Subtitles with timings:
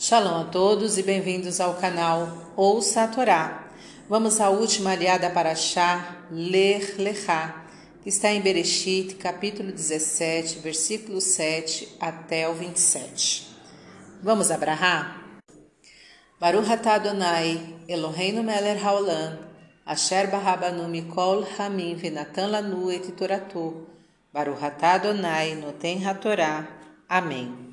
[0.00, 3.68] Shalom a todos e bem-vindos ao canal Ouça a Torá.
[4.08, 7.64] Vamos à última aliada para Shá, Ler Lechá,
[8.00, 13.48] que está em Bereshit, capítulo 17, versículo 7 até o 27.
[14.22, 15.40] Vamos abrahar?
[16.38, 19.36] Baruch atah Adonai, Eloheinu melech haolam,
[19.84, 23.84] asher barabanu mikol hamim venatan lanu et toratu,
[24.32, 26.68] Baruch atah Adonai noten hatorá.
[27.08, 27.67] Amém.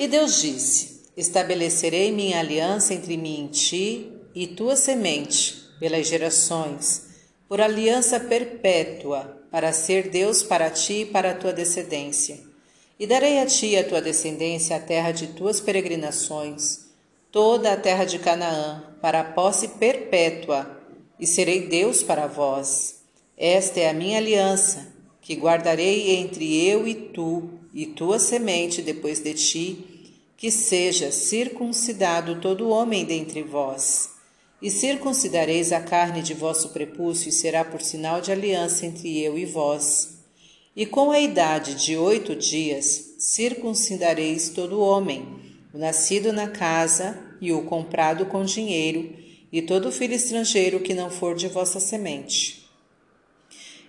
[0.00, 7.02] E Deus disse: Estabelecerei minha aliança entre mim e ti e tua semente, pelas gerações,
[7.46, 12.40] por aliança perpétua, para ser Deus para ti e para a tua descendência.
[12.98, 16.86] E darei a ti e a tua descendência a terra de tuas peregrinações,
[17.30, 20.80] toda a terra de Canaã, para a posse perpétua,
[21.18, 23.02] e serei Deus para vós.
[23.36, 29.20] Esta é a minha aliança, que guardarei entre eu e tu, e tua semente depois
[29.20, 29.89] de ti,
[30.40, 34.12] que seja circuncidado todo homem dentre vós.
[34.62, 39.36] E circuncidareis a carne de vosso prepúcio, e será por sinal de aliança entre eu
[39.36, 40.18] e vós.
[40.74, 45.28] E com a idade de oito dias, circuncidareis todo homem,
[45.74, 49.12] o nascido na casa e o comprado com dinheiro,
[49.52, 52.66] e todo filho estrangeiro que não for de vossa semente.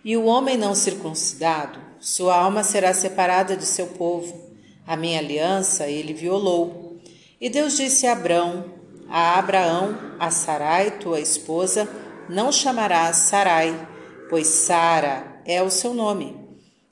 [0.04, 4.51] E o homem não circuncidado, sua alma será separada de seu povo.
[4.86, 7.00] A minha aliança ele violou.
[7.40, 8.66] E Deus disse a Abrão,
[9.10, 11.90] a Abraão, a Sarai, tua esposa,
[12.30, 13.88] não chamarás Sarai,
[14.30, 16.36] pois Sara é o seu nome.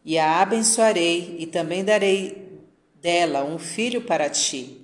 [0.04, 2.60] E a abençoarei e também darei
[3.02, 4.78] dela um filho para ti.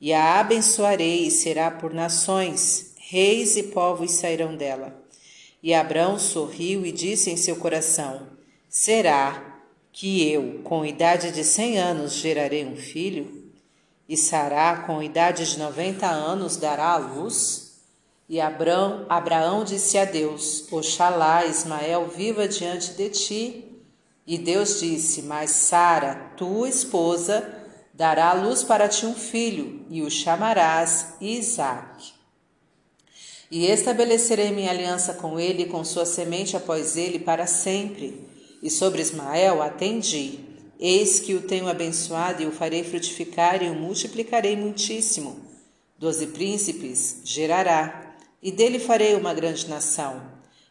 [0.00, 5.02] E a abençoarei e será por nações, reis e povos sairão dela.
[5.62, 8.28] E Abrão sorriu e disse em seu coração:
[8.68, 9.55] Será
[9.98, 13.50] que eu, com idade de cem anos, gerarei um filho?
[14.06, 17.80] E Sará, com idade de noventa anos, dará à luz?
[18.28, 23.64] E Abrão, Abraão disse a Deus: Oxalá Ismael viva diante de ti.
[24.26, 27.50] E Deus disse: Mas Sara, tua esposa,
[27.94, 32.12] dará à luz para ti um filho, e o chamarás Isaque.
[33.50, 38.35] E estabelecerei minha aliança com ele e com sua semente após ele para sempre.
[38.62, 40.40] E sobre Ismael atendi.
[40.78, 45.40] Eis que o tenho abençoado e o farei frutificar e o multiplicarei muitíssimo.
[45.98, 50.20] Doze príncipes gerará, e dele farei uma grande nação.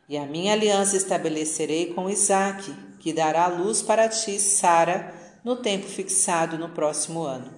[0.07, 5.13] E a minha aliança estabelecerei com Isaque, que dará luz para ti, Sara,
[5.43, 7.51] no tempo fixado no próximo ano.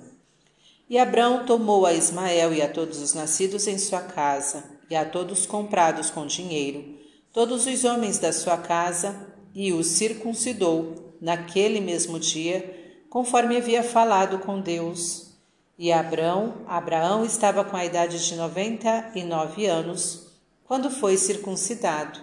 [0.89, 5.03] E Abrão tomou a Ismael e a todos os nascidos em sua casa e a
[5.03, 6.97] todos comprados com dinheiro,
[7.33, 9.15] todos os homens da sua casa,
[9.59, 15.31] e os circuncidou naquele mesmo dia, conforme havia falado com Deus.
[15.79, 20.27] E Abrão, Abraão estava com a idade de noventa e nove anos,
[20.63, 22.19] quando foi circuncidado,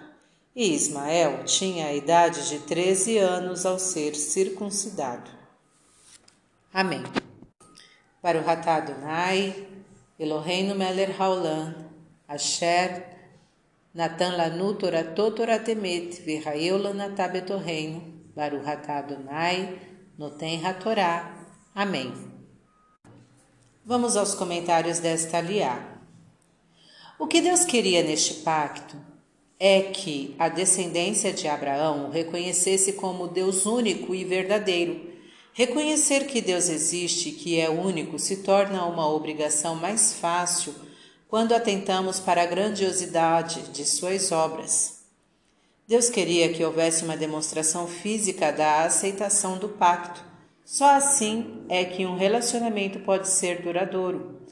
[0.54, 5.28] e Ismael tinha a idade de treze anos ao ser circuncidado.
[6.72, 7.02] Amém.
[8.22, 9.66] Para o Ratá Adonai,
[10.20, 11.74] Eloheinu Meler Haolam,
[12.28, 13.13] Asher,
[13.94, 18.02] Natan lanu toratot toratemet, virraeu lanatá betorreino,
[18.34, 19.78] baruch atah Adonai,
[20.18, 21.32] noten hatorá.
[21.72, 22.12] Amém.
[23.84, 25.78] Vamos aos comentários desta aliá.
[27.20, 28.96] O que Deus queria neste pacto
[29.60, 35.12] é que a descendência de Abraão o reconhecesse como Deus único e verdadeiro.
[35.52, 40.74] Reconhecer que Deus existe que é único se torna uma obrigação mais fácil
[41.34, 45.02] quando atentamos para a grandiosidade de suas obras.
[45.84, 50.24] Deus queria que houvesse uma demonstração física da aceitação do pacto.
[50.64, 54.42] Só assim é que um relacionamento pode ser duradouro.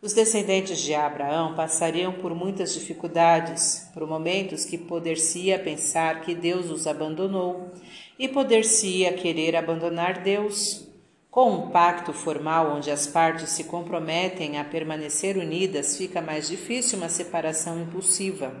[0.00, 6.70] Os descendentes de Abraão passariam por muitas dificuldades, por momentos que poder-se-ia pensar que Deus
[6.70, 7.72] os abandonou
[8.18, 10.88] e poder-se-ia querer abandonar Deus.
[11.32, 16.98] Com um pacto formal onde as partes se comprometem a permanecer unidas, fica mais difícil
[16.98, 18.54] uma separação impulsiva.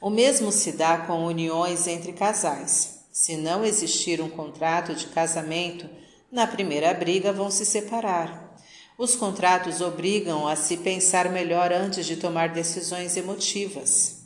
[0.00, 3.00] O mesmo se dá com uniões entre casais.
[3.10, 5.90] Se não existir um contrato de casamento,
[6.30, 8.56] na primeira briga vão se separar.
[8.96, 14.18] Os contratos obrigam a se pensar melhor antes de tomar decisões emotivas.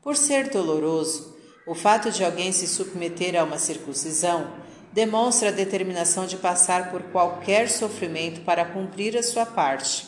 [0.00, 1.36] Por ser doloroso,
[1.66, 7.02] o fato de alguém se submeter a uma circuncisão demonstra a determinação de passar por
[7.04, 10.06] qualquer sofrimento para cumprir a sua parte.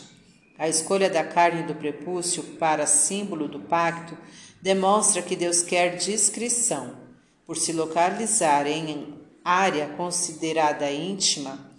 [0.57, 4.17] A escolha da carne do prepúcio para símbolo do pacto
[4.61, 6.95] demonstra que Deus quer discrição.
[7.45, 11.71] Por se localizar em área considerada íntima,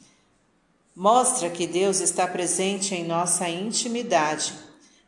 [0.94, 4.52] Mostra que Deus está presente em nossa intimidade.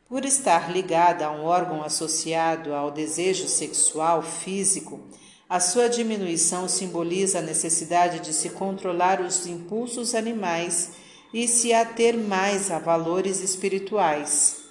[0.08, 5.06] Por estar ligada a um órgão associado ao desejo sexual físico,
[5.54, 10.94] a sua diminuição simboliza a necessidade de se controlar os impulsos animais
[11.32, 14.64] e se ater mais a valores espirituais.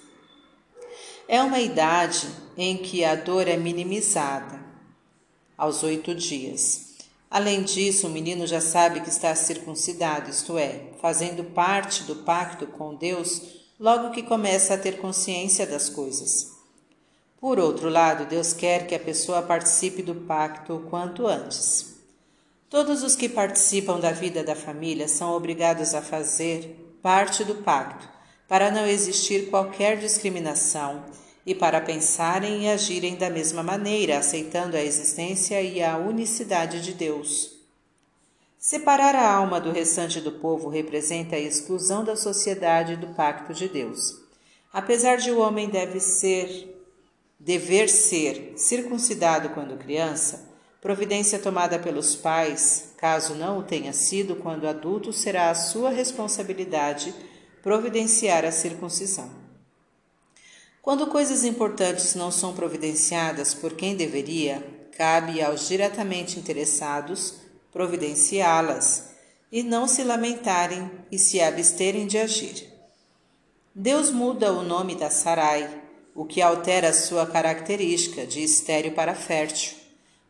[1.26, 4.60] É uma idade em que a dor é minimizada,
[5.56, 6.96] aos oito dias.
[7.30, 12.66] Além disso, o menino já sabe que está circuncidado, isto é, fazendo parte do pacto
[12.66, 13.40] com Deus
[13.80, 16.53] logo que começa a ter consciência das coisas.
[17.44, 21.96] Por outro lado, Deus quer que a pessoa participe do pacto o quanto antes.
[22.70, 28.08] Todos os que participam da vida da família são obrigados a fazer parte do pacto,
[28.48, 31.04] para não existir qualquer discriminação
[31.44, 36.94] e para pensarem e agirem da mesma maneira, aceitando a existência e a unicidade de
[36.94, 37.58] Deus.
[38.58, 43.68] Separar a alma do restante do povo representa a exclusão da sociedade do pacto de
[43.68, 44.18] Deus.
[44.72, 46.73] Apesar de o homem deve ser
[47.44, 50.50] dever ser circuncidado quando criança,
[50.80, 57.14] providência tomada pelos pais, caso não o tenha sido, quando adulto, será a sua responsabilidade
[57.62, 59.30] providenciar a circuncisão.
[60.80, 64.62] Quando coisas importantes não são providenciadas por quem deveria,
[64.96, 67.34] cabe aos diretamente interessados
[67.72, 69.10] providenciá-las
[69.50, 72.68] e não se lamentarem e se absterem de agir.
[73.74, 75.83] Deus muda o nome da Sarai,
[76.14, 79.76] o que altera sua característica de estéreo para fértil.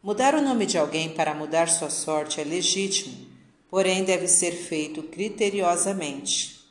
[0.03, 3.27] Mudar o nome de alguém para mudar sua sorte é legítimo,
[3.69, 6.65] porém deve ser feito criteriosamente.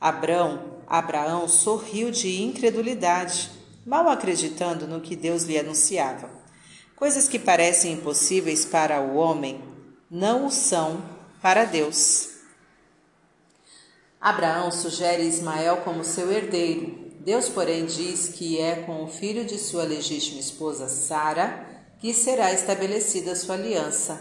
[0.00, 3.50] Abrão, Abraão sorriu de incredulidade,
[3.84, 6.30] mal acreditando no que Deus lhe anunciava.
[6.94, 9.60] Coisas que parecem impossíveis para o homem
[10.10, 11.02] não o são
[11.40, 12.28] para Deus.
[14.20, 17.01] Abraão sugere Ismael como seu herdeiro.
[17.24, 21.68] Deus, porém, diz que é com o filho de sua legítima esposa Sara
[22.00, 24.20] que será estabelecida sua aliança.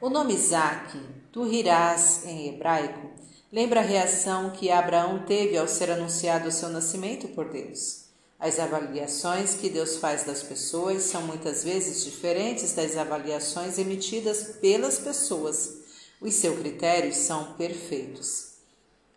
[0.00, 0.98] O nome Isaac,
[1.30, 3.10] tu rirás em hebraico,
[3.52, 8.06] lembra a reação que Abraão teve ao ser anunciado o seu nascimento por Deus.
[8.38, 14.98] As avaliações que Deus faz das pessoas são muitas vezes diferentes das avaliações emitidas pelas
[14.98, 15.74] pessoas.
[16.22, 18.49] Os seus critérios são perfeitos.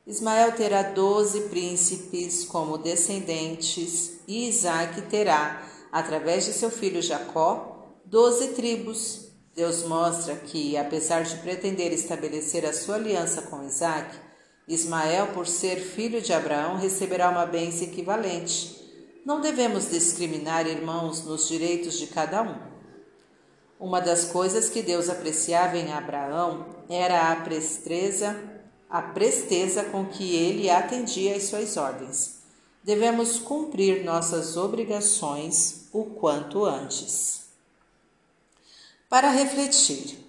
[0.05, 8.49] Ismael terá doze príncipes como descendentes e Isaac terá, através de seu filho Jacó, doze
[8.49, 9.29] tribos.
[9.55, 14.13] Deus mostra que, apesar de pretender estabelecer a sua aliança com Isaac,
[14.67, 18.75] Ismael, por ser filho de Abraão, receberá uma bênção equivalente.
[19.25, 22.57] Não devemos discriminar irmãos nos direitos de cada um.
[23.79, 28.62] Uma das coisas que Deus apreciava em Abraão era a presteza,
[28.93, 32.43] a presteza com que ele atendia às suas ordens.
[32.83, 37.45] Devemos cumprir nossas obrigações o quanto antes.
[39.09, 40.19] Para refletir,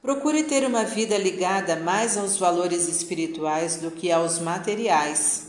[0.00, 5.48] procure ter uma vida ligada mais aos valores espirituais do que aos materiais.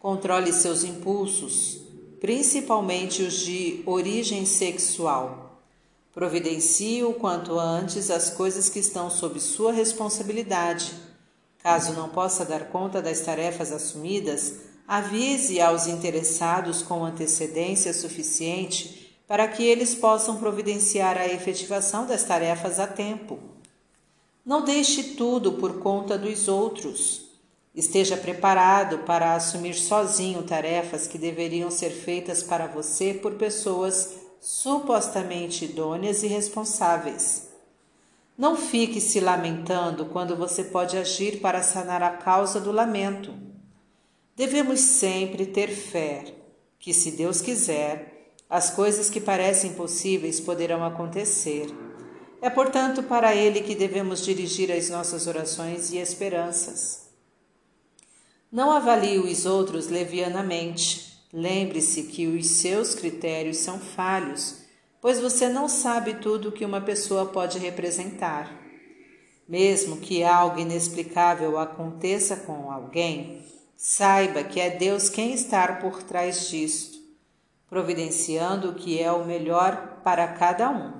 [0.00, 1.82] Controle seus impulsos,
[2.20, 5.60] principalmente os de origem sexual.
[6.12, 11.06] Providencie o quanto antes as coisas que estão sob sua responsabilidade.
[11.66, 19.48] Caso não possa dar conta das tarefas assumidas, avise aos interessados com antecedência suficiente para
[19.48, 23.40] que eles possam providenciar a efetivação das tarefas a tempo.
[24.44, 27.30] Não deixe tudo por conta dos outros.
[27.74, 35.64] Esteja preparado para assumir sozinho tarefas que deveriam ser feitas para você por pessoas supostamente
[35.64, 37.55] idôneas e responsáveis.
[38.36, 43.32] Não fique se lamentando quando você pode agir para sanar a causa do lamento.
[44.36, 46.34] Devemos sempre ter fé
[46.78, 51.66] que, se Deus quiser, as coisas que parecem impossíveis poderão acontecer.
[52.42, 57.08] É, portanto, para Ele que devemos dirigir as nossas orações e esperanças.
[58.52, 61.26] Não avalie os outros levianamente.
[61.32, 64.65] Lembre-se que os seus critérios são falhos,
[65.00, 68.52] pois você não sabe tudo o que uma pessoa pode representar.
[69.48, 73.44] Mesmo que algo inexplicável aconteça com alguém,
[73.76, 76.96] saiba que é Deus quem está por trás disto
[77.68, 80.92] providenciando o que é o melhor para cada um.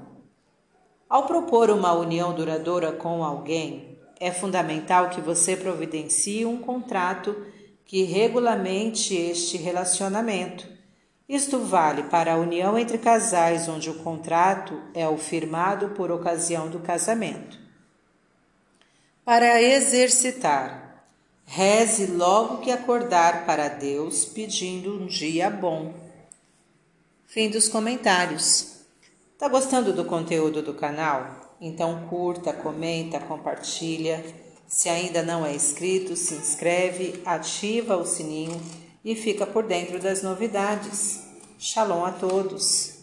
[1.09, 7.37] Ao propor uma união duradoura com alguém, é fundamental que você providencie um contrato
[7.85, 10.76] que regulamente este relacionamento.
[11.29, 16.69] Isto vale para a união entre casais, onde o contrato é o firmado por ocasião
[16.69, 17.59] do casamento.
[19.25, 20.87] Para exercitar,
[21.49, 25.95] Reze logo que acordar para Deus pedindo um dia bom.
[27.25, 28.81] Fim dos comentários.
[29.39, 31.55] Tá gostando do conteúdo do canal?
[31.61, 34.25] Então curta, comenta, compartilha.
[34.67, 38.61] Se ainda não é inscrito, se inscreve, ativa o sininho
[39.07, 41.21] e fica por dentro das novidades.
[41.61, 42.96] Shalom a todos!